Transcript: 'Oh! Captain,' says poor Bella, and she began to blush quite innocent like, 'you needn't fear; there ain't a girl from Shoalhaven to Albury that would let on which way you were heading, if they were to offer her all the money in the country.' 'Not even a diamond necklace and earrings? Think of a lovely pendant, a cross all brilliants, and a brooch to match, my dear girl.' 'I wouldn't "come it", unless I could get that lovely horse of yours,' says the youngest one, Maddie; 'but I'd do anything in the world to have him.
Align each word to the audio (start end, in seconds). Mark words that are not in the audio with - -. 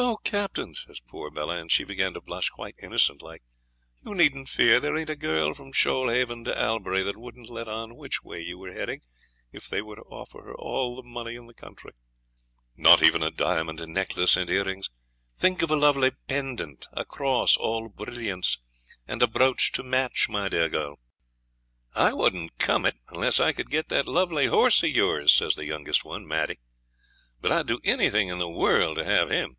'Oh! 0.00 0.18
Captain,' 0.22 0.76
says 0.76 1.00
poor 1.00 1.28
Bella, 1.28 1.56
and 1.58 1.72
she 1.72 1.82
began 1.82 2.14
to 2.14 2.20
blush 2.20 2.50
quite 2.50 2.76
innocent 2.80 3.20
like, 3.20 3.42
'you 4.04 4.14
needn't 4.14 4.48
fear; 4.48 4.78
there 4.78 4.96
ain't 4.96 5.10
a 5.10 5.16
girl 5.16 5.54
from 5.54 5.72
Shoalhaven 5.72 6.44
to 6.44 6.56
Albury 6.56 7.02
that 7.02 7.16
would 7.16 7.34
let 7.48 7.66
on 7.66 7.96
which 7.96 8.22
way 8.22 8.40
you 8.40 8.58
were 8.58 8.72
heading, 8.72 9.00
if 9.50 9.66
they 9.66 9.82
were 9.82 9.96
to 9.96 10.02
offer 10.02 10.40
her 10.42 10.54
all 10.54 10.94
the 10.94 11.02
money 11.02 11.34
in 11.34 11.46
the 11.48 11.54
country.' 11.54 11.94
'Not 12.76 13.02
even 13.02 13.24
a 13.24 13.32
diamond 13.32 13.84
necklace 13.88 14.36
and 14.36 14.48
earrings? 14.48 14.88
Think 15.36 15.62
of 15.62 15.70
a 15.72 15.76
lovely 15.76 16.12
pendant, 16.28 16.86
a 16.92 17.04
cross 17.04 17.56
all 17.56 17.88
brilliants, 17.88 18.58
and 19.08 19.20
a 19.20 19.26
brooch 19.26 19.72
to 19.72 19.82
match, 19.82 20.28
my 20.28 20.48
dear 20.48 20.68
girl.' 20.68 21.00
'I 21.96 22.12
wouldn't 22.12 22.58
"come 22.58 22.86
it", 22.86 22.96
unless 23.08 23.40
I 23.40 23.52
could 23.52 23.68
get 23.68 23.88
that 23.88 24.06
lovely 24.06 24.46
horse 24.46 24.80
of 24.80 24.90
yours,' 24.90 25.34
says 25.34 25.56
the 25.56 25.66
youngest 25.66 26.04
one, 26.04 26.24
Maddie; 26.24 26.60
'but 27.40 27.50
I'd 27.50 27.66
do 27.66 27.80
anything 27.82 28.28
in 28.28 28.38
the 28.38 28.48
world 28.48 28.98
to 28.98 29.04
have 29.04 29.28
him. 29.30 29.56